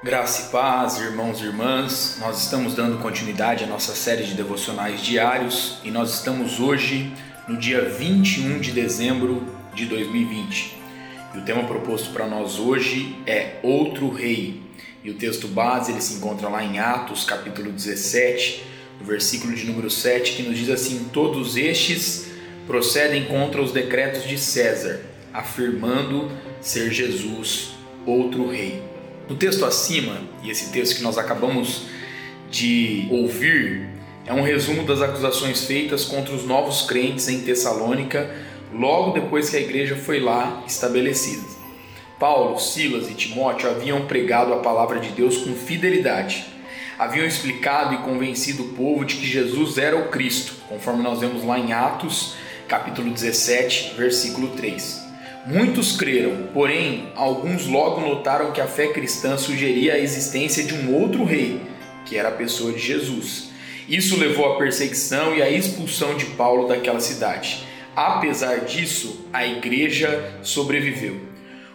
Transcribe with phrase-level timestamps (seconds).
[0.00, 2.18] Graça e paz, irmãos e irmãs.
[2.20, 7.12] Nós estamos dando continuidade à nossa série de devocionais diários e nós estamos hoje
[7.48, 10.76] no dia 21 de dezembro de 2020.
[11.34, 14.62] E o tema proposto para nós hoje é Outro Rei.
[15.02, 18.62] E o texto base ele se encontra lá em Atos, capítulo 17,
[19.00, 22.28] no versículo de número 7, que nos diz assim: Todos estes
[22.68, 25.00] procedem contra os decretos de César,
[25.34, 27.70] afirmando ser Jesus
[28.06, 28.96] outro rei.
[29.28, 31.82] No texto acima, e esse texto que nós acabamos
[32.50, 33.86] de ouvir,
[34.24, 38.34] é um resumo das acusações feitas contra os novos crentes em Tessalônica,
[38.72, 41.42] logo depois que a igreja foi lá estabelecida.
[42.18, 46.46] Paulo, Silas e Timóteo haviam pregado a palavra de Deus com fidelidade.
[46.98, 51.44] Haviam explicado e convencido o povo de que Jesus era o Cristo, conforme nós vemos
[51.44, 52.34] lá em Atos,
[52.66, 55.07] capítulo 17, versículo 3.
[55.46, 60.94] Muitos creram, porém, alguns logo notaram que a fé cristã sugeria a existência de um
[60.94, 61.60] outro rei,
[62.04, 63.50] que era a pessoa de Jesus.
[63.88, 67.64] Isso levou à perseguição e à expulsão de Paulo daquela cidade.
[67.96, 71.16] Apesar disso, a igreja sobreviveu.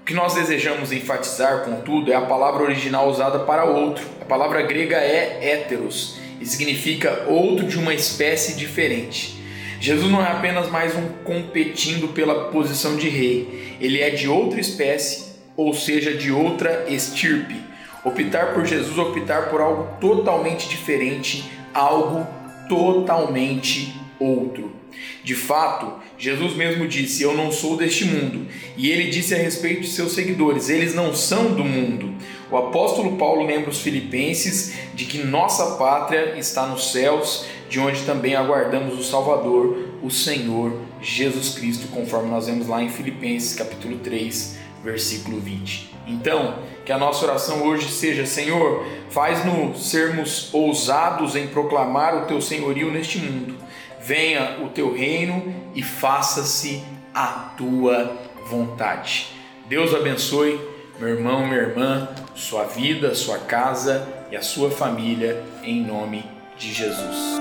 [0.00, 4.04] O que nós desejamos enfatizar, contudo, é a palavra original usada para outro.
[4.22, 9.37] A palavra grega é héteros e significa outro de uma espécie diferente.
[9.80, 14.60] Jesus não é apenas mais um competindo pela posição de rei, ele é de outra
[14.60, 17.56] espécie, ou seja, de outra estirpe.
[18.04, 22.26] Optar por Jesus, optar por algo totalmente diferente, algo
[22.68, 24.77] totalmente outro.
[25.22, 28.46] De fato, Jesus mesmo disse: Eu não sou deste mundo.
[28.76, 32.14] E ele disse a respeito de seus seguidores: Eles não são do mundo.
[32.50, 38.02] O apóstolo Paulo lembra os filipenses de que nossa pátria está nos céus, de onde
[38.02, 43.98] também aguardamos o Salvador, o Senhor Jesus Cristo, conforme nós vemos lá em Filipenses capítulo
[43.98, 45.90] 3, versículo 20.
[46.06, 46.54] Então,
[46.86, 52.90] que a nossa oração hoje seja: Senhor, faz-nos sermos ousados em proclamar o teu senhorio
[52.90, 53.56] neste mundo.
[54.00, 56.82] Venha o teu reino e faça-se
[57.14, 58.16] a tua
[58.48, 59.28] vontade.
[59.66, 60.58] Deus abençoe
[60.98, 66.24] meu irmão, minha irmã, sua vida, sua casa e a sua família, em nome
[66.58, 67.38] de Jesus.